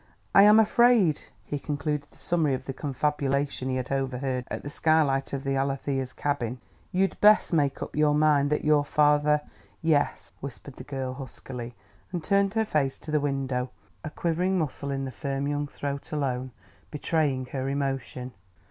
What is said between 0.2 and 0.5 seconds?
"I